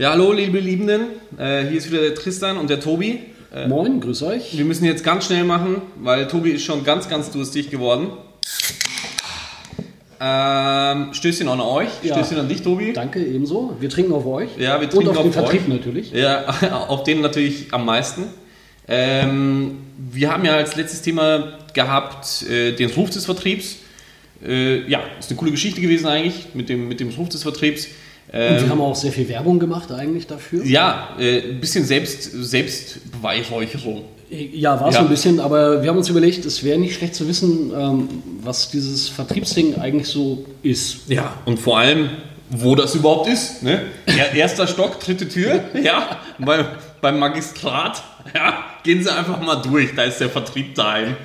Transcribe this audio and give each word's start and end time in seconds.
Ja, 0.00 0.12
hallo, 0.12 0.32
liebe 0.32 0.58
Liebenden. 0.58 1.08
Äh, 1.36 1.66
hier 1.66 1.76
ist 1.76 1.90
wieder 1.90 2.00
der 2.00 2.14
Tristan 2.14 2.56
und 2.56 2.70
der 2.70 2.80
Tobi. 2.80 3.18
Äh, 3.54 3.68
Moin, 3.68 4.00
grüß 4.00 4.22
euch. 4.22 4.56
Wir 4.56 4.64
müssen 4.64 4.86
jetzt 4.86 5.04
ganz 5.04 5.26
schnell 5.26 5.44
machen, 5.44 5.82
weil 5.96 6.26
Tobi 6.26 6.52
ist 6.52 6.64
schon 6.64 6.84
ganz, 6.84 7.06
ganz 7.10 7.30
durstig 7.30 7.68
geworden. 7.68 8.06
Ähm, 10.18 11.12
Stößchen 11.12 11.46
an 11.48 11.60
euch. 11.60 11.90
Ja. 12.02 12.14
Stößchen 12.14 12.38
an 12.38 12.48
dich, 12.48 12.62
Tobi. 12.62 12.94
Danke, 12.94 13.22
ebenso. 13.22 13.76
Wir 13.78 13.90
trinken 13.90 14.14
auf 14.14 14.24
euch. 14.24 14.48
Ja, 14.56 14.80
wir 14.80 14.88
trinken 14.88 15.08
Und 15.08 15.18
auf, 15.18 15.18
auf 15.18 15.24
den 15.24 15.32
Vertrieb 15.34 15.68
natürlich. 15.68 16.12
Ja, 16.12 16.46
auf 16.88 17.02
den 17.02 17.20
natürlich 17.20 17.66
am 17.70 17.84
meisten. 17.84 18.24
Ähm, 18.88 19.80
wir 19.98 20.32
haben 20.32 20.46
ja 20.46 20.54
als 20.54 20.76
letztes 20.76 21.02
Thema 21.02 21.58
gehabt 21.74 22.46
äh, 22.48 22.72
den 22.72 22.88
Ruf 22.92 23.10
des 23.10 23.26
Vertriebs. 23.26 23.76
Äh, 24.42 24.88
ja, 24.88 25.02
ist 25.18 25.28
eine 25.28 25.36
coole 25.36 25.50
Geschichte 25.50 25.82
gewesen 25.82 26.06
eigentlich 26.06 26.46
mit 26.54 26.70
dem, 26.70 26.88
mit 26.88 27.00
dem 27.00 27.10
Ruf 27.10 27.28
des 27.28 27.42
Vertriebs. 27.42 27.88
Ähm, 28.32 28.54
Und 28.54 28.62
wir 28.62 28.68
haben 28.70 28.80
auch 28.80 28.94
sehr 28.94 29.12
viel 29.12 29.28
Werbung 29.28 29.58
gemacht 29.58 29.90
eigentlich 29.90 30.26
dafür. 30.26 30.64
Ja, 30.64 31.16
äh, 31.18 31.50
ein 31.50 31.60
bisschen 31.60 31.84
Selbst, 31.84 32.30
Selbstbeweihräucherung. 32.32 34.04
Ja, 34.30 34.80
war 34.80 34.88
es 34.88 34.94
ja. 34.94 35.00
so 35.00 35.06
ein 35.06 35.10
bisschen, 35.10 35.40
aber 35.40 35.82
wir 35.82 35.90
haben 35.90 35.98
uns 35.98 36.08
überlegt, 36.08 36.44
es 36.44 36.62
wäre 36.62 36.78
nicht 36.78 36.94
schlecht 36.94 37.16
zu 37.16 37.26
wissen, 37.26 37.72
ähm, 37.76 38.08
was 38.42 38.70
dieses 38.70 39.08
Vertriebsding 39.08 39.76
eigentlich 39.76 40.06
so 40.06 40.46
ist. 40.62 41.08
Ja, 41.08 41.34
und 41.46 41.58
vor 41.58 41.78
allem, 41.78 42.10
wo 42.50 42.76
das 42.76 42.94
überhaupt 42.94 43.28
ist. 43.28 43.64
Ne? 43.64 43.82
Erster 44.34 44.68
Stock, 44.68 45.00
dritte 45.00 45.28
Tür, 45.28 45.64
ja, 45.82 46.20
bei, 46.38 46.64
beim 47.00 47.18
Magistrat, 47.18 48.04
ja, 48.32 48.64
gehen 48.84 49.02
Sie 49.02 49.12
einfach 49.12 49.40
mal 49.40 49.56
durch, 49.56 49.96
da 49.96 50.04
ist 50.04 50.20
der 50.20 50.30
Vertrieb 50.30 50.76
daheim. 50.76 51.16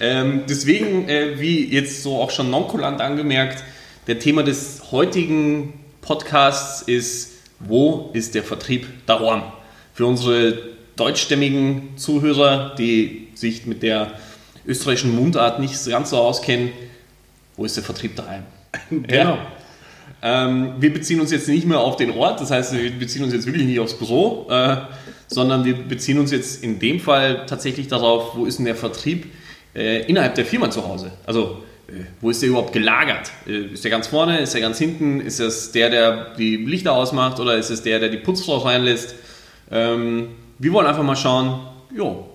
Ähm, 0.00 0.44
deswegen, 0.48 1.06
äh, 1.08 1.38
wie 1.38 1.66
jetzt 1.70 2.02
so 2.02 2.16
auch 2.16 2.30
schon 2.30 2.50
nonkulant 2.50 3.02
angemerkt, 3.02 3.62
der 4.06 4.18
Thema 4.18 4.42
des 4.42 4.90
heutigen 4.90 5.83
Podcasts 6.04 6.82
ist, 6.82 7.32
wo 7.60 8.10
ist 8.12 8.34
der 8.34 8.42
Vertrieb 8.42 8.86
daheim? 9.06 9.42
Für 9.94 10.04
unsere 10.04 10.58
deutschstämmigen 10.96 11.96
Zuhörer, 11.96 12.74
die 12.76 13.28
sich 13.34 13.64
mit 13.64 13.82
der 13.82 14.12
österreichischen 14.66 15.16
Mundart 15.16 15.60
nicht 15.60 15.74
ganz 15.86 16.10
so 16.10 16.18
auskennen, 16.18 16.72
wo 17.56 17.64
ist 17.64 17.76
der 17.76 17.84
Vertrieb 17.84 18.16
daheim? 18.16 18.42
genau. 18.90 19.38
Ja. 19.38 19.46
Ähm, 20.20 20.74
wir 20.78 20.92
beziehen 20.92 21.20
uns 21.20 21.30
jetzt 21.30 21.48
nicht 21.48 21.66
mehr 21.66 21.80
auf 21.80 21.96
den 21.96 22.10
Ort, 22.10 22.38
das 22.38 22.50
heißt, 22.50 22.74
wir 22.74 22.90
beziehen 22.92 23.24
uns 23.24 23.32
jetzt 23.32 23.46
wirklich 23.46 23.64
nicht 23.64 23.80
aufs 23.80 23.94
Büro, 23.94 24.46
äh, 24.50 24.76
sondern 25.26 25.64
wir 25.64 25.74
beziehen 25.74 26.18
uns 26.18 26.30
jetzt 26.30 26.62
in 26.62 26.78
dem 26.78 27.00
Fall 27.00 27.46
tatsächlich 27.46 27.88
darauf, 27.88 28.36
wo 28.36 28.44
ist 28.44 28.58
denn 28.58 28.66
der 28.66 28.76
Vertrieb 28.76 29.32
äh, 29.74 30.04
innerhalb 30.04 30.34
der 30.34 30.44
Firma 30.44 30.70
zu 30.70 30.86
Hause? 30.86 31.12
Also 31.24 31.62
wo 32.20 32.30
ist 32.30 32.42
der 32.42 32.48
überhaupt 32.48 32.72
gelagert? 32.72 33.30
Äh, 33.46 33.72
ist 33.72 33.84
der 33.84 33.90
ganz 33.90 34.06
vorne? 34.06 34.40
Ist 34.40 34.54
der 34.54 34.60
ganz 34.60 34.78
hinten? 34.78 35.20
Ist 35.20 35.40
das 35.40 35.72
der, 35.72 35.90
der 35.90 36.34
die 36.34 36.56
Lichter 36.56 36.92
ausmacht? 36.92 37.40
Oder 37.40 37.56
ist 37.56 37.70
es 37.70 37.82
der, 37.82 38.00
der 38.00 38.08
die 38.08 38.18
Putzfrau 38.18 38.58
reinlässt? 38.58 39.14
Ähm, 39.70 40.28
wir 40.58 40.72
wollen 40.72 40.86
einfach 40.86 41.02
mal 41.02 41.16
schauen, 41.16 41.60
jo, 41.96 42.26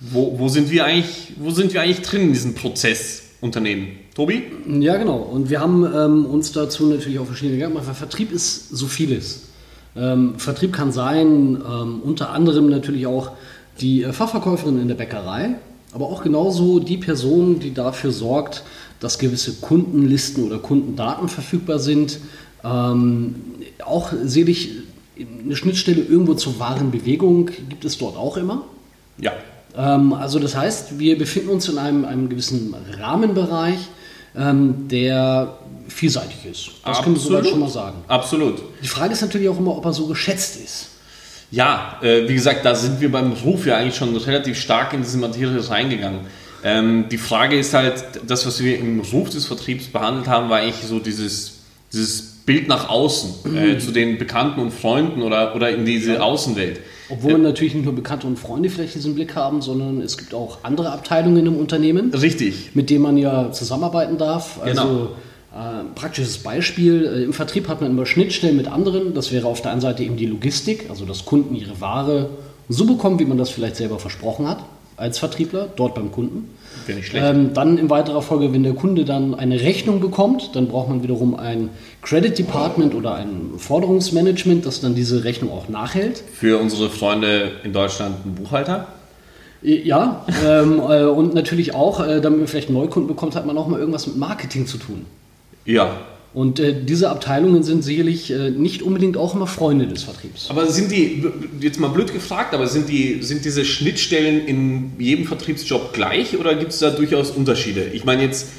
wo, 0.00 0.38
wo, 0.38 0.48
sind 0.48 0.70
wir 0.70 0.84
eigentlich, 0.84 1.32
wo 1.36 1.50
sind 1.50 1.72
wir 1.72 1.82
eigentlich 1.82 2.02
drin 2.02 2.22
in 2.22 2.32
diesem 2.32 2.54
Prozessunternehmen? 2.54 3.88
Tobi? 4.14 4.44
Ja, 4.80 4.96
genau. 4.96 5.16
Und 5.16 5.50
wir 5.50 5.60
haben 5.60 5.84
ähm, 5.84 6.26
uns 6.26 6.52
dazu 6.52 6.86
natürlich 6.86 7.18
auch 7.18 7.26
verschiedene 7.26 7.56
Gedanken 7.56 7.76
gemacht, 7.76 7.88
weil 7.88 7.94
Vertrieb 7.94 8.32
ist 8.32 8.70
so 8.70 8.86
vieles. 8.86 9.48
Ähm, 9.96 10.38
Vertrieb 10.38 10.72
kann 10.72 10.92
sein, 10.92 11.60
ähm, 11.66 12.00
unter 12.02 12.30
anderem 12.30 12.68
natürlich 12.68 13.06
auch 13.06 13.32
die 13.80 14.02
äh, 14.02 14.12
Fachverkäuferin 14.12 14.80
in 14.80 14.88
der 14.88 14.94
Bäckerei, 14.94 15.56
aber 15.92 16.06
auch 16.06 16.22
genauso 16.22 16.80
die 16.80 16.98
Person, 16.98 17.58
die 17.60 17.72
dafür 17.72 18.12
sorgt, 18.12 18.62
dass 19.00 19.18
gewisse 19.18 19.54
Kundenlisten 19.54 20.44
oder 20.44 20.58
Kundendaten 20.58 21.28
verfügbar 21.28 21.78
sind. 21.78 22.18
Ähm, 22.64 23.36
auch 23.84 24.12
sehe 24.24 24.44
ich 24.46 24.70
eine 25.44 25.56
Schnittstelle 25.56 26.02
irgendwo 26.02 26.34
zur 26.34 26.58
wahren 26.58 26.90
Bewegung 26.90 27.50
gibt 27.68 27.84
es 27.84 27.98
dort 27.98 28.16
auch 28.16 28.36
immer. 28.36 28.64
Ja. 29.18 29.32
Ähm, 29.76 30.12
also 30.12 30.38
das 30.38 30.56
heißt, 30.56 30.98
wir 30.98 31.18
befinden 31.18 31.50
uns 31.50 31.68
in 31.68 31.78
einem, 31.78 32.04
einem 32.04 32.28
gewissen 32.28 32.74
Rahmenbereich, 32.98 33.78
ähm, 34.36 34.88
der 34.88 35.58
vielseitig 35.88 36.44
ist. 36.50 36.70
Das 36.84 37.02
können 37.02 37.16
wir 37.16 37.20
soweit 37.20 37.46
schon 37.46 37.60
mal 37.60 37.68
sagen. 37.68 37.98
Absolut. 38.08 38.62
Die 38.82 38.88
Frage 38.88 39.12
ist 39.12 39.22
natürlich 39.22 39.48
auch 39.48 39.58
immer, 39.58 39.76
ob 39.76 39.84
er 39.84 39.92
so 39.92 40.06
geschätzt 40.06 40.58
ist. 40.62 40.88
Ja, 41.50 41.98
äh, 42.02 42.28
wie 42.28 42.34
gesagt, 42.34 42.64
da 42.64 42.74
sind 42.74 43.00
wir 43.00 43.10
beim 43.10 43.32
Ruf 43.32 43.66
ja 43.66 43.78
eigentlich 43.78 43.96
schon 43.96 44.14
relativ 44.14 44.60
stark 44.60 44.92
in 44.92 45.02
diese 45.02 45.16
Materie 45.16 45.66
reingegangen. 45.68 46.20
Ähm, 46.64 47.06
die 47.10 47.18
Frage 47.18 47.58
ist 47.58 47.74
halt, 47.74 48.04
das, 48.26 48.46
was 48.46 48.62
wir 48.62 48.78
im 48.78 49.00
Ruf 49.00 49.30
des 49.30 49.46
Vertriebs 49.46 49.86
behandelt 49.86 50.26
haben, 50.28 50.50
war 50.50 50.58
eigentlich 50.58 50.86
so 50.86 50.98
dieses, 50.98 51.60
dieses 51.92 52.22
Bild 52.46 52.66
nach 52.68 52.88
außen, 52.88 53.54
äh, 53.56 53.74
mhm. 53.74 53.80
zu 53.80 53.92
den 53.92 54.18
Bekannten 54.18 54.60
und 54.60 54.72
Freunden 54.72 55.22
oder, 55.22 55.54
oder 55.54 55.70
in 55.70 55.84
diese 55.84 56.14
ja. 56.14 56.20
Außenwelt. 56.20 56.80
Obwohl 57.10 57.34
äh, 57.34 57.38
natürlich 57.38 57.74
nicht 57.74 57.84
nur 57.84 57.94
Bekannte 57.94 58.26
und 58.26 58.38
Freunde 58.38 58.70
vielleicht 58.70 58.94
diesen 58.94 59.14
Blick 59.14 59.36
haben, 59.36 59.62
sondern 59.62 60.00
es 60.00 60.18
gibt 60.18 60.34
auch 60.34 60.58
andere 60.62 60.90
Abteilungen 60.90 61.46
im 61.46 61.56
Unternehmen. 61.56 62.12
Richtig. 62.12 62.70
Mit 62.74 62.90
denen 62.90 63.02
man 63.02 63.16
ja 63.16 63.52
zusammenarbeiten 63.52 64.18
darf. 64.18 64.60
Also 64.62 64.82
genau. 64.82 65.08
Äh, 65.54 65.84
praktisches 65.94 66.38
Beispiel, 66.38 67.04
äh, 67.04 67.24
im 67.24 67.32
Vertrieb 67.32 67.68
hat 67.68 67.80
man 67.80 67.90
immer 67.90 68.06
Schnittstellen 68.06 68.56
mit 68.56 68.66
anderen. 68.66 69.14
Das 69.14 69.32
wäre 69.32 69.46
auf 69.46 69.62
der 69.62 69.72
einen 69.72 69.80
Seite 69.80 70.02
eben 70.02 70.16
die 70.16 70.26
Logistik, 70.26 70.86
also 70.90 71.04
dass 71.04 71.24
Kunden 71.24 71.54
ihre 71.54 71.80
Ware 71.80 72.30
so 72.68 72.84
bekommen, 72.84 73.18
wie 73.18 73.24
man 73.24 73.38
das 73.38 73.48
vielleicht 73.48 73.76
selber 73.76 73.98
versprochen 73.98 74.46
hat 74.46 74.64
als 74.98 75.18
Vertriebler, 75.18 75.68
dort 75.74 75.94
beim 75.94 76.12
Kunden. 76.12 76.50
Ähm, 77.14 77.52
dann 77.54 77.78
in 77.78 77.90
weiterer 77.90 78.22
Folge, 78.22 78.52
wenn 78.52 78.62
der 78.62 78.72
Kunde 78.72 79.04
dann 79.04 79.34
eine 79.34 79.60
Rechnung 79.60 80.00
bekommt, 80.00 80.56
dann 80.56 80.68
braucht 80.68 80.88
man 80.88 81.02
wiederum 81.02 81.38
ein 81.38 81.70
Credit 82.02 82.38
Department 82.38 82.94
oder 82.94 83.14
ein 83.14 83.52
Forderungsmanagement, 83.58 84.64
das 84.64 84.80
dann 84.80 84.94
diese 84.94 85.24
Rechnung 85.24 85.52
auch 85.52 85.68
nachhält. 85.68 86.22
Für 86.32 86.58
unsere 86.58 86.88
Freunde 86.88 87.52
in 87.64 87.72
Deutschland 87.72 88.16
ein 88.24 88.34
Buchhalter? 88.34 88.86
Ja, 89.60 90.24
ähm, 90.46 90.80
äh, 90.88 91.04
und 91.04 91.34
natürlich 91.34 91.74
auch, 91.74 92.00
äh, 92.00 92.20
damit 92.20 92.38
man 92.38 92.48
vielleicht 92.48 92.68
einen 92.68 92.78
Neukunden 92.78 93.08
bekommt, 93.08 93.34
hat 93.34 93.44
man 93.44 93.58
auch 93.58 93.68
mal 93.68 93.78
irgendwas 93.78 94.06
mit 94.06 94.16
Marketing 94.16 94.66
zu 94.66 94.78
tun. 94.78 95.04
Ja, 95.64 95.98
und 96.38 96.60
äh, 96.60 96.72
diese 96.72 97.10
Abteilungen 97.10 97.64
sind 97.64 97.82
sicherlich 97.82 98.30
äh, 98.30 98.50
nicht 98.50 98.82
unbedingt 98.82 99.16
auch 99.16 99.34
immer 99.34 99.48
Freunde 99.48 99.88
des 99.88 100.04
Vertriebs. 100.04 100.48
Aber 100.50 100.68
sind 100.68 100.92
die, 100.92 101.26
jetzt 101.58 101.80
mal 101.80 101.88
blöd 101.88 102.12
gefragt, 102.12 102.54
aber 102.54 102.68
sind, 102.68 102.88
die, 102.88 103.24
sind 103.24 103.44
diese 103.44 103.64
Schnittstellen 103.64 104.46
in 104.46 104.92
jedem 105.00 105.26
Vertriebsjob 105.26 105.92
gleich 105.92 106.38
oder 106.38 106.54
gibt 106.54 106.70
es 106.70 106.78
da 106.78 106.90
durchaus 106.90 107.32
Unterschiede? 107.32 107.86
Ich 107.92 108.04
meine 108.04 108.22
jetzt, 108.22 108.50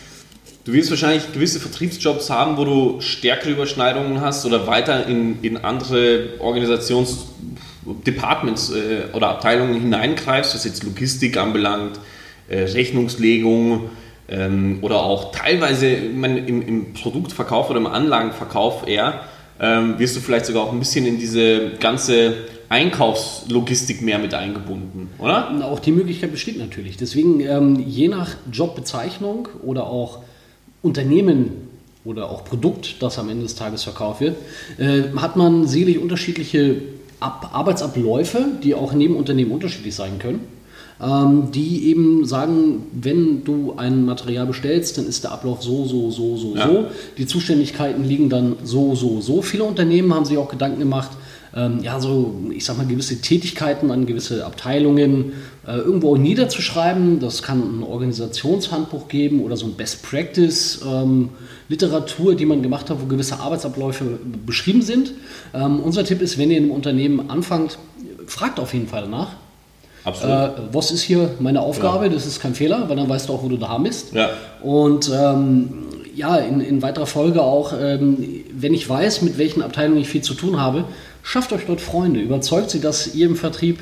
du 0.65 0.73
wirst 0.73 0.89
wahrscheinlich 0.89 1.31
gewisse 1.31 1.61
Vertriebsjobs 1.61 2.29
haben, 2.29 2.57
wo 2.57 2.65
du 2.65 2.99
stärkere 2.99 3.51
Überschneidungen 3.51 4.19
hast 4.19 4.45
oder 4.45 4.67
weiter 4.67 5.07
in, 5.07 5.41
in 5.41 5.55
andere 5.55 6.31
Organisationsdepartments 6.39 8.71
äh, 8.71 9.03
oder 9.13 9.29
Abteilungen 9.29 9.79
hineingreifst, 9.79 10.53
was 10.53 10.65
jetzt 10.65 10.83
Logistik 10.83 11.37
anbelangt, 11.37 11.97
äh, 12.49 12.59
Rechnungslegung, 12.59 13.89
ähm, 14.29 14.79
oder 14.81 15.03
auch 15.03 15.31
teilweise 15.31 15.97
man, 16.13 16.37
im, 16.37 16.61
im, 16.61 16.93
Produktverkauf 16.93 17.69
oder 17.69 17.79
im 17.79 17.87
Anlagenverkauf 17.87 18.87
eher, 18.87 19.21
ähm, 19.59 19.97
wirst 19.97 20.15
du 20.15 20.19
vielleicht 20.19 20.45
sogar 20.45 20.63
auch 20.63 20.71
ein 20.71 20.79
bisschen 20.79 21.05
in 21.05 21.17
diese 21.17 21.71
ganze 21.79 22.35
Einkaufslogistik 22.69 24.01
mehr 24.01 24.19
mit 24.19 24.33
eingebunden, 24.33 25.09
oder? 25.17 25.49
Auch 25.63 25.79
die 25.79 25.91
Möglichkeit 25.91 26.31
besteht 26.31 26.59
natürlich. 26.59 26.97
Deswegen 26.97 27.39
ähm, 27.39 27.83
je 27.87 28.07
nach 28.07 28.35
Jobbezeichnung 28.51 29.47
oder 29.63 29.87
auch 29.87 30.19
Unternehmen 30.83 31.67
oder 32.05 32.29
auch 32.29 32.45
Produkt, 32.45 33.01
das 33.01 33.17
am 33.17 33.29
Ende 33.29 33.43
des 33.43 33.55
Tages 33.55 33.83
verkauft 33.83 34.21
wird, 34.21 34.37
äh, 34.77 35.03
hat 35.17 35.35
man 35.35 35.67
sicherlich 35.67 35.97
unterschiedliche 35.97 36.81
Ab 37.19 37.49
Arbeitsabläufe, 37.51 38.45
die 38.63 38.75
auch 38.75 38.93
neben 38.93 39.17
Unternehmen 39.17 39.51
unterschiedlich 39.51 39.93
sein 39.93 40.19
können 40.19 40.39
ähm, 41.01 41.51
die 41.51 41.87
eben 41.87 42.25
sagen, 42.25 42.83
wenn 42.91 43.43
du 43.43 43.73
ein 43.77 44.05
Material 44.05 44.45
bestellst, 44.45 44.97
dann 44.97 45.05
ist 45.05 45.23
der 45.23 45.31
Ablauf 45.31 45.63
so, 45.63 45.85
so, 45.85 46.11
so, 46.11 46.37
so, 46.37 46.55
ja. 46.55 46.67
so. 46.67 46.85
Die 47.17 47.25
Zuständigkeiten 47.25 48.03
liegen 48.03 48.29
dann 48.29 48.57
so, 48.63 48.95
so, 48.95 49.21
so. 49.21 49.41
Viele 49.41 49.63
Unternehmen 49.63 50.13
haben 50.13 50.25
sich 50.25 50.37
auch 50.37 50.49
Gedanken 50.49 50.79
gemacht, 50.79 51.11
ähm, 51.55 51.79
ja, 51.81 51.99
so, 51.99 52.35
ich 52.51 52.63
sag 52.63 52.77
mal, 52.77 52.85
gewisse 52.85 53.21
Tätigkeiten 53.21 53.89
an 53.91 54.05
gewisse 54.05 54.45
Abteilungen 54.45 55.33
äh, 55.65 55.77
irgendwo 55.77 56.15
niederzuschreiben. 56.15 57.19
Das 57.19 57.41
kann 57.41 57.79
ein 57.79 57.83
Organisationshandbuch 57.83 59.07
geben 59.07 59.41
oder 59.41 59.57
so 59.57 59.65
ein 59.65 59.73
Best 59.73 60.03
Practice. 60.03 60.81
Ähm, 60.85 61.29
Literatur, 61.67 62.35
die 62.35 62.45
man 62.45 62.61
gemacht 62.61 62.89
hat, 62.89 63.01
wo 63.01 63.05
gewisse 63.05 63.39
Arbeitsabläufe 63.39 64.19
beschrieben 64.45 64.81
sind. 64.81 65.13
Ähm, 65.53 65.79
unser 65.79 66.03
Tipp 66.03 66.21
ist, 66.21 66.37
wenn 66.37 66.51
ihr 66.51 66.57
in 66.57 66.65
einem 66.65 66.71
Unternehmen 66.73 67.29
anfangt, 67.29 67.79
fragt 68.27 68.59
auf 68.59 68.73
jeden 68.73 68.87
Fall 68.87 69.03
danach. 69.03 69.35
Absolut. 70.09 70.35
Äh, 70.35 70.49
was 70.71 70.91
ist 70.91 71.01
hier 71.01 71.31
meine 71.39 71.61
Aufgabe? 71.61 72.05
Ja. 72.05 72.11
Das 72.11 72.25
ist 72.25 72.41
kein 72.41 72.53
Fehler, 72.53 72.87
weil 72.87 72.95
dann 72.95 73.07
weißt 73.07 73.29
du 73.29 73.33
auch, 73.33 73.43
wo 73.43 73.47
du 73.47 73.57
da 73.57 73.77
bist. 73.77 74.13
Ja. 74.13 74.29
Und 74.61 75.11
ähm, 75.13 75.69
ja, 76.15 76.35
in, 76.37 76.61
in, 76.61 76.81
weiterer 76.81 77.05
Folge 77.05 77.41
auch, 77.41 77.73
ähm, 77.79 78.43
wenn 78.51 78.73
ich 78.73 78.89
weiß, 78.89 79.21
mit 79.21 79.37
welchen 79.37 79.61
Abteilungen 79.61 80.01
ich 80.01 80.09
viel 80.09 80.21
zu 80.21 80.33
tun 80.33 80.59
habe, 80.59 80.85
schafft 81.23 81.53
euch 81.53 81.65
dort 81.65 81.81
Freunde. 81.81 82.19
Überzeugt 82.19 82.71
sie, 82.71 82.81
dass 82.81 83.15
ihr 83.15 83.27
im 83.27 83.35
Vertrieb 83.35 83.79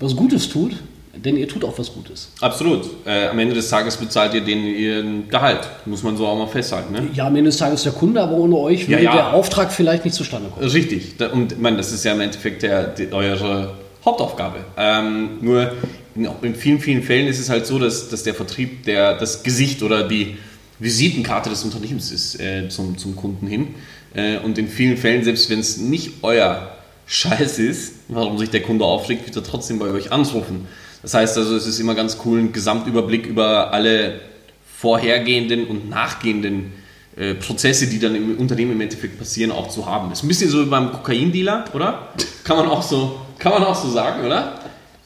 was 0.00 0.16
Gutes 0.16 0.48
tut. 0.48 0.72
Denn 1.14 1.36
ihr 1.36 1.46
tut 1.46 1.62
auch 1.64 1.78
was 1.78 1.92
Gutes. 1.92 2.30
Absolut. 2.40 2.88
Äh, 3.04 3.28
am 3.28 3.38
Ende 3.38 3.54
des 3.54 3.68
Tages 3.68 3.96
bezahlt 3.98 4.32
ihr 4.32 4.40
denen 4.40 4.66
ihren 4.66 5.28
Gehalt. 5.28 5.60
Muss 5.84 6.02
man 6.02 6.16
so 6.16 6.26
auch 6.26 6.38
mal 6.38 6.46
festhalten. 6.46 6.92
Ne? 6.92 7.08
Ja, 7.12 7.26
am 7.26 7.36
Ende 7.36 7.50
des 7.50 7.58
Tages 7.58 7.82
der 7.82 7.92
Kunde, 7.92 8.22
aber 8.22 8.32
ohne 8.32 8.56
euch 8.56 8.88
würde 8.88 9.02
Ja, 9.04 9.10
ja. 9.10 9.14
der 9.16 9.34
Auftrag 9.34 9.70
vielleicht 9.72 10.06
nicht 10.06 10.14
zustande 10.14 10.48
kommen. 10.48 10.66
Richtig. 10.66 11.14
Und 11.32 11.60
meine, 11.60 11.76
das 11.76 11.92
ist 11.92 12.04
ja 12.04 12.14
im 12.14 12.20
Endeffekt 12.22 12.62
der, 12.62 12.86
die, 12.86 13.12
eure 13.12 13.74
Hauptaufgabe. 14.04 14.64
Ähm, 14.76 15.38
nur 15.40 15.72
in, 16.14 16.28
in 16.42 16.54
vielen, 16.54 16.80
vielen 16.80 17.02
Fällen 17.02 17.26
ist 17.26 17.38
es 17.38 17.48
halt 17.48 17.66
so, 17.66 17.78
dass, 17.78 18.08
dass 18.08 18.22
der 18.22 18.34
Vertrieb 18.34 18.84
der, 18.84 19.16
das 19.16 19.42
Gesicht 19.42 19.82
oder 19.82 20.06
die 20.06 20.36
Visitenkarte 20.78 21.50
des 21.50 21.62
Unternehmens 21.64 22.10
ist 22.10 22.40
äh, 22.40 22.68
zum, 22.68 22.98
zum 22.98 23.14
Kunden 23.14 23.46
hin. 23.46 23.74
Äh, 24.14 24.38
und 24.38 24.58
in 24.58 24.68
vielen 24.68 24.96
Fällen, 24.96 25.22
selbst 25.24 25.48
wenn 25.50 25.60
es 25.60 25.76
nicht 25.76 26.22
euer 26.22 26.76
Scheiß 27.06 27.58
ist, 27.58 27.94
warum 28.08 28.38
sich 28.38 28.50
der 28.50 28.62
Kunde 28.62 28.84
aufregt, 28.84 29.26
wird 29.26 29.36
er 29.36 29.44
trotzdem 29.44 29.78
bei 29.78 29.86
euch 29.86 30.12
anrufen. 30.12 30.66
Das 31.02 31.14
heißt 31.14 31.36
also, 31.36 31.56
es 31.56 31.66
ist 31.66 31.78
immer 31.80 31.94
ganz 31.94 32.18
cool, 32.24 32.38
einen 32.38 32.52
Gesamtüberblick 32.52 33.26
über 33.26 33.72
alle 33.72 34.20
vorhergehenden 34.78 35.66
und 35.66 35.88
nachgehenden 35.88 36.72
äh, 37.16 37.34
Prozesse, 37.34 37.86
die 37.88 37.98
dann 37.98 38.14
im 38.14 38.38
Unternehmen 38.38 38.72
im 38.72 38.80
Endeffekt 38.80 39.18
passieren, 39.18 39.50
auch 39.50 39.68
zu 39.68 39.86
haben. 39.86 40.12
Ist 40.12 40.22
ein 40.24 40.28
bisschen 40.28 40.50
so 40.50 40.64
wie 40.64 40.70
beim 40.70 40.92
Kokaindealer, 40.92 41.66
oder? 41.74 42.08
Kann 42.44 42.56
man 42.56 42.68
auch 42.68 42.82
so, 42.82 43.20
kann 43.38 43.52
man 43.52 43.64
auch 43.64 43.74
so 43.74 43.90
sagen, 43.90 44.24
oder? 44.24 44.54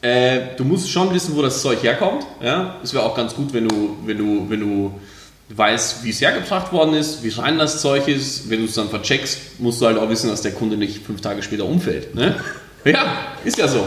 Äh, 0.03 0.57
du 0.57 0.65
musst 0.65 0.91
schon 0.91 1.13
wissen, 1.15 1.35
wo 1.37 1.43
das 1.43 1.63
Zeug 1.63 1.83
herkommt. 1.83 2.25
Ja? 2.43 2.77
Es 2.83 2.93
wäre 2.95 3.05
auch 3.05 3.17
ganz 3.17 3.35
gut, 3.35 3.53
wenn 3.53 3.69
du, 3.69 3.97
wenn 4.05 4.19
du, 4.19 4.49
wenn 4.49 4.61
du 4.61 4.95
weißt, 5.49 6.05
wie 6.05 6.11
es 6.11 6.21
hergebracht 6.21 6.73
worden 6.73 6.95
ist, 6.95 7.23
wie 7.23 7.29
rein 7.31 7.59
das 7.59 7.81
Zeug 7.81 8.09
ist. 8.09 8.51
Wenn 8.51 8.61
du 8.61 8.67
es 8.67 8.75
dann 8.75 8.89
vercheckst, 8.89 9.61
musst 9.61 9.81
du 9.81 9.87
halt 9.87 9.99
auch 9.99 10.09
wissen, 10.09 10.29
dass 10.29 10.43
der 10.43 10.53
Kunde 10.53 10.77
nicht 10.77 11.05
fünf 11.05 11.21
Tage 11.21 11.43
später 11.43 11.65
umfällt. 11.65 12.15
Ne? 12.15 12.37
Ja, 12.85 13.35
ist 13.45 13.59
ja 13.59 13.67
so. 13.67 13.85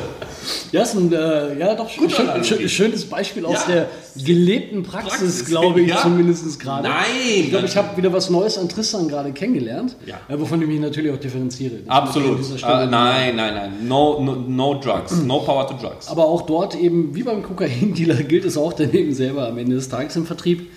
Ja, 0.71 0.81
ist 0.83 0.95
ein 0.95 1.11
äh, 1.11 1.57
ja, 1.59 1.75
doch 1.75 1.89
Guter 1.95 2.09
schön, 2.09 2.43
schön, 2.43 2.69
schönes 2.69 3.05
Beispiel 3.05 3.45
aus 3.45 3.65
Ja. 3.67 3.73
der 3.73 3.89
gelebten 4.25 4.83
Praxis, 4.83 5.19
Praxis, 5.19 5.45
glaube 5.45 5.81
ich 5.81 5.89
ja. 5.89 6.01
zumindest 6.01 6.59
gerade. 6.59 6.87
Nein! 6.87 7.05
Ich 7.35 7.49
glaube, 7.49 7.65
ich 7.65 7.75
habe 7.77 7.95
wieder 7.97 8.11
was 8.11 8.29
Neues 8.29 8.57
an 8.57 8.67
Tristan 8.67 9.07
gerade 9.07 9.31
kennengelernt, 9.31 9.95
Ja. 10.05 10.19
äh, 10.27 10.39
wovon 10.39 10.61
ich 10.61 10.67
mich 10.67 10.79
natürlich 10.79 11.11
auch 11.13 11.17
differenziere. 11.19 11.75
Das 11.85 11.89
Absolut. 11.89 12.39
Äh, 12.39 12.85
nein, 12.87 13.35
nein, 13.35 13.53
nein. 13.53 13.71
No, 13.87 14.21
no, 14.21 14.35
no 14.35 14.79
drugs. 14.79 15.15
No 15.23 15.39
power 15.39 15.67
to 15.67 15.75
drugs. 15.75 16.07
Aber 16.07 16.25
auch 16.25 16.43
dort 16.43 16.75
eben, 16.75 17.13
wie 17.15 17.23
beim 17.23 17.43
Kokain-Dealer, 17.43 18.23
gilt 18.23 18.45
es 18.45 18.57
auch 18.57 18.73
daneben 18.73 19.13
selber 19.13 19.47
am 19.47 19.57
Ende 19.57 19.75
des 19.75 19.89
Tages 19.89 20.15
im 20.15 20.25
Vertrieb. 20.25 20.69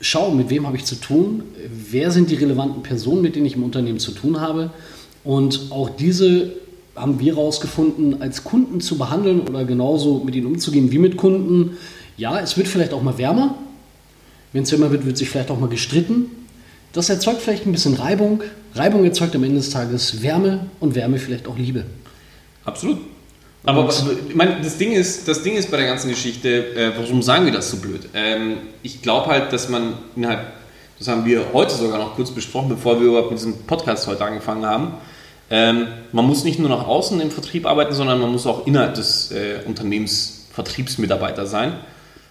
Schau, 0.00 0.30
mit 0.30 0.50
wem 0.50 0.66
habe 0.66 0.76
ich 0.76 0.84
zu 0.84 0.96
tun? 0.96 1.42
Wer 1.90 2.10
sind 2.10 2.30
die 2.30 2.34
relevanten 2.34 2.82
Personen, 2.82 3.22
mit 3.22 3.34
denen 3.36 3.46
ich 3.46 3.56
im 3.56 3.62
Unternehmen 3.64 3.98
zu 3.98 4.12
tun 4.12 4.40
habe? 4.40 4.70
Und 5.24 5.68
auch 5.70 5.88
diese 5.90 6.52
haben 6.96 7.20
wir 7.20 7.34
herausgefunden, 7.34 8.20
als 8.22 8.44
Kunden 8.44 8.80
zu 8.80 8.98
behandeln 8.98 9.40
oder 9.42 9.64
genauso 9.64 10.22
mit 10.24 10.34
ihnen 10.34 10.46
umzugehen 10.46 10.90
wie 10.90 10.98
mit 10.98 11.16
Kunden. 11.16 11.76
Ja, 12.16 12.40
es 12.40 12.56
wird 12.56 12.68
vielleicht 12.68 12.92
auch 12.92 13.02
mal 13.02 13.18
wärmer. 13.18 13.54
Wenn 14.52 14.62
es 14.62 14.72
wärmer 14.72 14.90
wird, 14.90 15.04
wird 15.04 15.16
sich 15.18 15.28
vielleicht 15.28 15.50
auch 15.50 15.60
mal 15.60 15.68
gestritten. 15.68 16.26
Das 16.92 17.10
erzeugt 17.10 17.42
vielleicht 17.42 17.66
ein 17.66 17.72
bisschen 17.72 17.94
Reibung. 17.94 18.42
Reibung 18.74 19.04
erzeugt 19.04 19.34
am 19.36 19.44
Ende 19.44 19.56
des 19.56 19.70
Tages 19.70 20.22
Wärme 20.22 20.66
und 20.80 20.94
Wärme 20.94 21.18
vielleicht 21.18 21.46
auch 21.46 21.58
Liebe. 21.58 21.84
Absolut. 22.64 22.98
Aber 23.64 23.88
was- 23.88 24.04
ich 24.28 24.34
meine, 24.34 24.60
das 24.62 24.78
Ding 24.78 24.92
ist, 24.92 25.26
das 25.28 25.42
Ding 25.42 25.56
ist 25.56 25.70
bei 25.70 25.76
der 25.76 25.86
ganzen 25.86 26.08
Geschichte, 26.08 26.74
äh, 26.74 26.92
warum 26.96 27.20
sagen 27.20 27.44
wir 27.46 27.52
das 27.52 27.70
so 27.70 27.78
blöd? 27.78 28.08
Ähm, 28.14 28.58
ich 28.82 29.02
glaube 29.02 29.26
halt, 29.26 29.52
dass 29.52 29.68
man 29.68 29.94
innerhalb, 30.14 30.52
das 30.98 31.08
haben 31.08 31.24
wir 31.26 31.52
heute 31.52 31.74
sogar 31.74 31.98
noch 31.98 32.14
kurz 32.14 32.30
besprochen, 32.30 32.68
bevor 32.68 33.00
wir 33.00 33.08
überhaupt 33.08 33.30
mit 33.32 33.40
diesem 33.40 33.58
Podcast 33.66 34.06
heute 34.06 34.24
angefangen 34.24 34.64
haben. 34.64 34.94
Ähm, 35.50 35.86
man 36.12 36.26
muss 36.26 36.44
nicht 36.44 36.58
nur 36.58 36.68
nach 36.68 36.86
außen 36.86 37.20
im 37.20 37.30
Vertrieb 37.30 37.66
arbeiten, 37.66 37.94
sondern 37.94 38.20
man 38.20 38.32
muss 38.32 38.46
auch 38.46 38.66
innerhalb 38.66 38.94
des 38.94 39.30
äh, 39.30 39.60
Unternehmens 39.66 40.46
Vertriebsmitarbeiter 40.52 41.46
sein. 41.46 41.74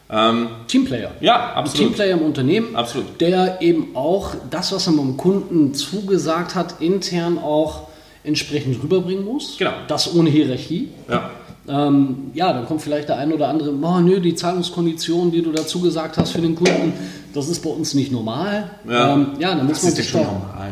Ähm, 0.09 0.47
Teamplayer. 0.67 1.12
ja, 1.19 1.51
Ein 1.51 1.57
absolut. 1.57 1.88
Teamplayer 1.88 2.13
im 2.13 2.21
Unternehmen, 2.21 2.75
Absolut. 2.75 3.19
der 3.19 3.62
eben 3.62 3.95
auch 3.95 4.35
das, 4.51 4.71
was 4.71 4.85
er 4.88 4.94
beim 4.94 5.17
Kunden 5.17 5.73
zugesagt 5.73 6.53
hat, 6.53 6.79
intern 6.79 7.39
auch 7.39 7.88
entsprechend 8.23 8.83
rüberbringen 8.83 9.25
muss. 9.25 9.57
Genau. 9.57 9.71
Das 9.88 10.13
ohne 10.13 10.29
Hierarchie. 10.29 10.89
Ja. 11.09 11.29
Ähm, 11.68 12.31
ja, 12.35 12.53
dann 12.53 12.68
kommt 12.68 12.83
vielleicht 12.83 13.09
der 13.09 13.18
ein 13.18 13.33
oder 13.33 13.47
andere, 13.47 13.73
oh, 13.73 14.00
nö, 14.00 14.19
die 14.19 14.35
Zahlungskonditionen, 14.35 15.31
die 15.31 15.41
du 15.41 15.51
dazu 15.51 15.81
gesagt 15.81 16.18
hast 16.18 16.31
für 16.31 16.41
den 16.41 16.53
Kunden, 16.53 16.94
das 17.33 17.50
ist 17.50 17.63
bei 17.63 17.71
uns 17.71 17.95
nicht 17.95 18.11
normal. 18.11 18.69
Ja, 18.88 19.13
ähm, 19.13 19.29
ja 19.39 19.56
dann 19.56 19.65
muss 19.65 19.77
das 19.77 19.83
man 19.83 19.91
ist 19.94 19.97
ja 19.97 20.03
sich 20.03 20.11
schon 20.11 20.23
normal. 20.23 20.71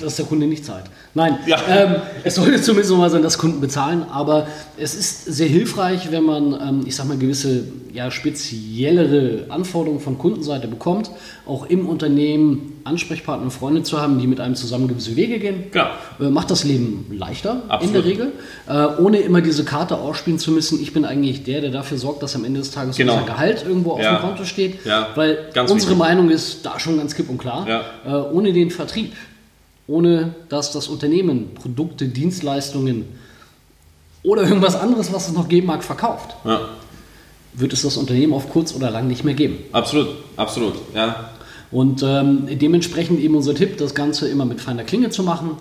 Dass 0.00 0.16
der 0.16 0.24
Kunde 0.24 0.46
nicht 0.46 0.64
zahlt. 0.64 0.84
Nein, 1.14 1.38
Ja. 1.46 1.58
ähm, 1.68 1.96
es 2.24 2.36
sollte 2.36 2.60
zumindest 2.62 2.90
noch 2.90 2.98
mal 2.98 3.10
sein, 3.10 3.22
dass 3.22 3.36
Kunden 3.38 3.60
bezahlen, 3.60 4.04
aber 4.10 4.46
es 4.78 4.94
ist 4.94 5.24
sehr 5.26 5.48
hilfreich, 5.48 6.10
wenn 6.10 6.24
man, 6.24 6.52
ähm, 6.54 6.80
ich 6.86 6.96
sag 6.96 7.06
mal, 7.06 7.18
gewisse 7.18 7.64
ja, 7.92 8.10
speziellere 8.10 9.46
Anforderungen 9.48 10.00
von 10.00 10.18
Kundenseite 10.18 10.68
bekommt, 10.68 11.10
auch 11.46 11.66
im 11.66 11.88
Unternehmen 11.88 12.80
Ansprechpartner 12.84 13.44
und 13.44 13.50
Freunde 13.50 13.82
zu 13.82 14.00
haben, 14.00 14.18
die 14.18 14.26
mit 14.26 14.40
einem 14.40 14.54
zusammen 14.54 14.88
gewisse 14.88 15.16
Wege 15.16 15.38
gehen. 15.38 15.64
Genau. 15.72 15.86
Äh, 16.20 16.30
Macht 16.30 16.50
das 16.50 16.64
Leben 16.64 17.06
leichter 17.12 17.62
Absolut. 17.68 17.82
in 17.96 18.00
der 18.02 18.10
Regel, 18.10 18.32
äh, 18.68 19.00
ohne 19.02 19.18
immer 19.18 19.40
diese 19.40 19.64
Karte 19.64 19.96
ausspielen 19.96 20.38
zu 20.38 20.50
müssen. 20.52 20.80
Ich 20.80 20.92
bin 20.92 21.04
eigentlich 21.04 21.44
der, 21.44 21.60
der 21.60 21.70
dafür 21.70 21.98
sorgt, 21.98 22.22
dass 22.22 22.34
am 22.36 22.44
Ende 22.44 22.60
des 22.60 22.70
Tages 22.70 22.96
Genau. 22.96 23.14
unser 23.14 23.26
Gehalt 23.26 23.64
irgendwo 23.66 23.92
auf 23.92 24.02
Ja. 24.02 24.16
dem 24.16 24.20
Konto 24.22 24.44
steht, 24.44 24.84
Ja, 24.84 25.08
weil 25.14 25.38
unsere 25.56 25.76
wichtig. 25.80 25.96
Meinung 25.96 26.30
ist 26.30 26.64
da 26.64 26.78
schon 26.78 26.98
ganz 26.98 27.14
klipp 27.14 27.28
und 27.30 27.38
klar. 27.38 27.66
Ja. 27.68 27.82
Äh, 28.06 28.32
ohne 28.32 28.52
den 28.52 28.70
Vertrieb, 28.70 29.12
ohne 29.88 30.34
dass 30.48 30.70
das 30.70 30.86
Unternehmen 30.86 31.54
Produkte, 31.54 32.06
Dienstleistungen 32.06 33.06
oder 34.22 34.42
irgendwas 34.42 34.76
anderes, 34.76 35.12
was 35.12 35.28
es 35.28 35.34
noch 35.34 35.48
geben 35.48 35.66
mag, 35.66 35.82
verkauft, 35.82 36.36
Ja. 36.44 36.60
wird 37.54 37.72
es 37.72 37.82
das 37.82 37.96
Unternehmen 37.96 38.34
auf 38.34 38.50
kurz 38.50 38.74
oder 38.74 38.90
lang 38.90 39.08
nicht 39.08 39.24
mehr 39.24 39.34
geben. 39.34 39.56
Absolut, 39.72 40.08
absolut. 40.36 40.74
Ja. 40.94 41.30
Und 41.70 42.02
ähm, 42.02 42.46
dementsprechend 42.50 43.18
eben 43.20 43.34
unser 43.34 43.54
Tipp, 43.54 43.76
das 43.78 43.94
Ganze 43.94 44.28
immer 44.28 44.44
mit 44.44 44.60
feiner 44.60 44.84
Klinge 44.84 45.10
zu 45.10 45.22
machen. 45.22 45.52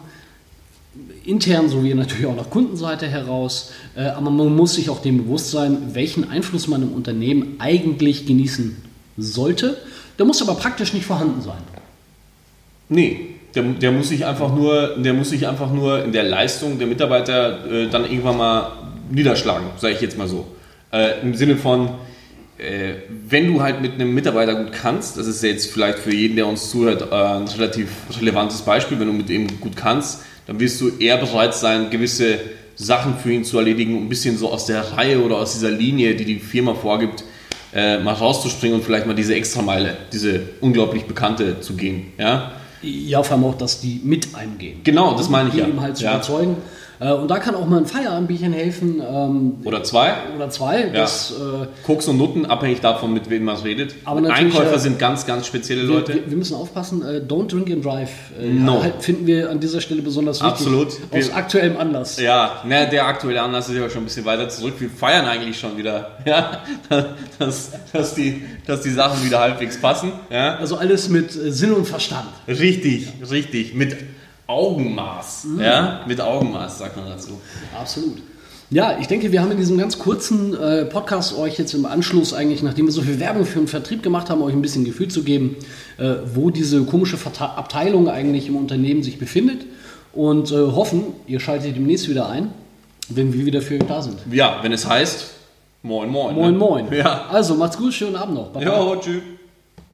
Intern 1.25 1.67
sowie 1.69 1.93
natürlich 1.93 2.25
auch 2.25 2.35
nach 2.35 2.49
Kundenseite 2.49 3.07
heraus. 3.07 3.71
Äh, 3.95 4.03
aber 4.07 4.29
man 4.29 4.55
muss 4.55 4.75
sich 4.75 4.89
auch 4.89 5.01
dem 5.01 5.17
bewusst 5.17 5.51
sein, 5.51 5.93
welchen 5.93 6.29
Einfluss 6.29 6.67
man 6.67 6.81
im 6.81 6.93
Unternehmen 6.93 7.55
eigentlich 7.59 8.25
genießen 8.25 8.77
sollte. 9.17 9.77
Der 10.17 10.25
muss 10.25 10.41
aber 10.41 10.55
praktisch 10.55 10.93
nicht 10.93 11.05
vorhanden 11.05 11.41
sein. 11.41 11.57
Nee, 12.89 13.35
der, 13.57 13.63
der, 13.63 13.91
muss 13.91 14.09
sich 14.09 14.25
einfach 14.25 14.53
nur, 14.53 14.95
der 14.97 15.13
muss 15.13 15.31
sich 15.31 15.47
einfach 15.47 15.71
nur 15.71 16.03
in 16.03 16.11
der 16.11 16.23
Leistung 16.23 16.77
der 16.77 16.87
Mitarbeiter 16.87 17.65
äh, 17.65 17.87
dann 17.89 18.05
irgendwann 18.05 18.37
mal 18.37 18.71
niederschlagen, 19.09 19.67
sage 19.77 19.95
ich 19.95 20.01
jetzt 20.01 20.17
mal 20.17 20.27
so. 20.27 20.45
Äh, 20.91 21.21
Im 21.21 21.33
Sinne 21.33 21.57
von, 21.57 21.89
äh, 22.57 22.93
wenn 23.27 23.51
du 23.51 23.61
halt 23.61 23.81
mit 23.81 23.93
einem 23.93 24.13
Mitarbeiter 24.13 24.55
gut 24.55 24.71
kannst, 24.71 25.17
das 25.17 25.27
ist 25.27 25.41
jetzt 25.43 25.71
vielleicht 25.71 25.99
für 25.99 26.13
jeden, 26.13 26.35
der 26.35 26.47
uns 26.47 26.69
zuhört, 26.69 27.11
äh, 27.11 27.15
ein 27.15 27.47
relativ 27.47 27.89
relevantes 28.19 28.61
Beispiel, 28.61 28.99
wenn 28.99 29.07
du 29.07 29.13
mit 29.13 29.29
ihm 29.29 29.59
gut 29.59 29.75
kannst, 29.75 30.21
dann 30.45 30.59
wirst 30.59 30.79
du 30.79 30.91
eher 30.99 31.17
bereit 31.17 31.55
sein, 31.55 31.89
gewisse 31.89 32.39
Sachen 32.75 33.17
für 33.17 33.31
ihn 33.31 33.43
zu 33.43 33.57
erledigen, 33.57 33.97
um 33.97 34.05
ein 34.05 34.09
bisschen 34.09 34.37
so 34.37 34.51
aus 34.51 34.67
der 34.67 34.93
Reihe 34.93 35.19
oder 35.19 35.37
aus 35.37 35.53
dieser 35.53 35.71
Linie, 35.71 36.15
die 36.15 36.25
die 36.25 36.39
Firma 36.39 36.75
vorgibt, 36.75 37.23
äh, 37.73 37.97
mal 37.97 38.13
rauszuspringen 38.13 38.77
und 38.77 38.85
vielleicht 38.85 39.07
mal 39.07 39.15
diese 39.15 39.35
Extrameile, 39.35 39.97
diese 40.13 40.41
unglaublich 40.61 41.05
bekannte 41.05 41.59
zu 41.59 41.75
gehen. 41.75 42.13
Ja? 42.17 42.51
Ja, 42.81 43.23
vor 43.23 43.35
allem 43.37 43.45
auch, 43.45 43.57
dass 43.57 43.81
die 43.81 44.01
mit 44.03 44.35
einem 44.35 44.57
gehen. 44.57 44.81
Genau, 44.83 45.15
das 45.15 45.29
meine 45.29 45.49
ich 45.49 45.55
die 45.55 45.61
ja. 45.61 45.67
eben 45.67 45.81
halt 45.81 45.97
zu 45.97 46.03
Ja. 46.03 46.13
überzeugen. 46.15 46.57
Äh, 46.99 47.11
Und 47.11 47.29
da 47.29 47.37
kann 47.39 47.53
auch 47.55 47.65
mal 47.67 47.77
ein 47.77 47.85
Feierabendbierchen 47.85 48.53
helfen. 48.53 49.01
ähm, 49.07 49.57
Oder 49.65 49.83
zwei. 49.83 50.13
Oder 50.35 50.49
zwei. 50.49 50.83
Das, 50.93 51.31
äh, 51.31 51.67
Koks 51.85 52.07
und 52.07 52.17
Nutten, 52.17 52.45
abhängig 52.45 52.79
davon, 52.81 53.13
mit 53.13 53.29
wem 53.29 53.43
man 53.43 53.57
redet. 53.57 53.93
Aber 54.05 54.27
Einkäufer 54.31 54.73
äh, 54.75 54.79
sind 54.79 54.97
ganz, 54.97 55.25
ganz 55.25 55.45
spezielle 55.47 55.83
Leute. 55.83 56.13
wir, 56.15 56.29
wir 56.29 56.37
müssen 56.37 56.55
aufpassen. 56.55 57.03
äh, 57.03 57.21
Don't 57.27 57.49
drink 57.51 57.69
and 57.71 57.85
drive. 57.85 58.09
Äh, 58.41 58.47
No. 58.47 58.81
halt 58.81 59.01
finden 59.03 59.27
wir 59.27 59.49
an 59.51 59.59
dieser 59.59 59.79
Stelle 59.81 60.01
besonders 60.01 60.39
wichtig. 60.41 60.51
Absolut. 60.53 60.87
Aus 60.87 60.97
Wir- 61.11 61.35
aktuellem 61.35 61.77
Anlass. 61.77 62.19
Ja, 62.19 62.63
ne, 62.65 62.87
der 62.89 63.05
aktuelle 63.05 63.41
Anlass 63.41 63.69
ist 63.69 63.75
ja 63.75 63.89
schon 63.89 64.01
ein 64.01 64.05
bisschen 64.05 64.25
weiter 64.25 64.49
zurück. 64.49 64.73
Wir 64.79 64.89
feiern 64.89 65.25
eigentlich 65.25 65.59
schon 65.59 65.77
wieder, 65.77 66.17
ja, 66.25 66.63
dass, 67.39 67.71
dass, 67.93 68.15
die, 68.15 68.41
dass 68.65 68.81
die 68.81 68.91
Sachen 68.91 69.23
wieder 69.25 69.39
halbwegs 69.39 69.79
passen. 69.79 70.11
Ja. 70.31 70.55
Also 70.55 70.77
alles 70.77 71.09
mit 71.09 71.31
Sinn 71.31 71.73
und 71.73 71.85
Verstand. 71.87 72.27
Richtig, 72.47 73.07
richtig. 73.29 73.73
Mit 73.75 73.95
Augenmaß. 74.47 75.45
Mhm. 75.45 75.61
Ja, 75.61 76.01
mit 76.07 76.19
Augenmaß, 76.21 76.79
sagt 76.79 76.97
man 76.97 77.07
dazu. 77.07 77.39
Absolut. 77.77 78.17
Ja, 78.69 78.97
ich 78.99 79.07
denke, 79.07 79.31
wir 79.31 79.41
haben 79.41 79.51
in 79.51 79.57
diesem 79.57 79.77
ganz 79.77 79.97
kurzen 79.97 80.53
äh, 80.53 80.83
Podcast 80.83 81.37
euch 81.37 81.57
jetzt 81.57 81.73
im 81.73 81.85
Anschluss 81.85 82.33
eigentlich, 82.33 82.63
nachdem 82.63 82.85
wir 82.85 82.91
so 82.91 83.01
viel 83.01 83.17
Werbung 83.17 83.45
für 83.45 83.59
den 83.59 83.67
Vertrieb 83.69 84.03
gemacht 84.03 84.29
haben, 84.29 84.41
euch 84.41 84.53
ein 84.53 84.61
bisschen 84.61 84.83
Gefühl 84.83 85.07
zu 85.07 85.23
geben, 85.23 85.55
äh, 85.97 86.15
wo 86.33 86.49
diese 86.49 86.83
komische 86.83 87.17
Verta 87.17 87.45
Abteilung 87.55 88.09
eigentlich 88.09 88.49
im 88.49 88.57
Unternehmen 88.57 89.03
sich 89.03 89.19
befindet 89.19 89.65
und 90.11 90.51
äh, 90.51 90.55
hoffen, 90.55 91.03
ihr 91.27 91.39
schaltet 91.39 91.77
demnächst 91.77 92.09
wieder 92.09 92.27
ein, 92.27 92.51
wenn 93.07 93.31
wir 93.31 93.45
wieder 93.45 93.61
für 93.61 93.75
euch 93.75 93.87
da 93.87 94.01
sind. 94.01 94.17
Ja, 94.29 94.59
wenn 94.61 94.73
es 94.73 94.85
heißt, 94.85 95.29
moin, 95.83 96.09
moin. 96.09 96.35
Moin, 96.35 96.51
ne? 96.51 96.57
moin. 96.57 96.85
Ja. 96.91 97.27
Also, 97.31 97.55
macht's 97.55 97.77
gut, 97.77 97.93
schönen 97.93 98.17
Abend 98.17 98.35
noch. 98.35 98.47
Baba. 98.47 98.65
Jo, 98.65 98.97
tschüss. 98.97 99.21